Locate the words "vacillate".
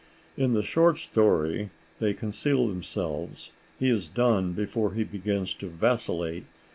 5.67-6.45